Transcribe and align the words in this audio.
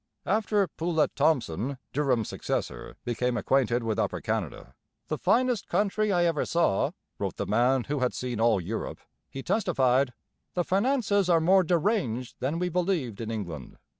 After 0.25 0.67
Poulett 0.67 1.13
Thomson, 1.15 1.77
Durham's 1.93 2.27
successor, 2.29 2.95
became 3.05 3.37
acquainted 3.37 3.83
with 3.83 3.99
Upper 3.99 4.19
Canada 4.19 4.73
'the 5.09 5.19
finest 5.19 5.67
country 5.69 6.11
I 6.11 6.23
ever 6.25 6.43
saw,' 6.43 6.89
wrote 7.19 7.35
the 7.35 7.45
man 7.45 7.83
who 7.83 7.99
had 7.99 8.15
seen 8.15 8.41
all 8.41 8.59
Europe 8.59 8.97
he 9.29 9.43
testified: 9.43 10.13
'The 10.55 10.63
finances 10.63 11.29
are 11.29 11.39
more 11.39 11.61
deranged 11.61 12.37
than 12.39 12.57
we 12.57 12.67
believed 12.67 13.21
in 13.21 13.29
England.... 13.29 13.77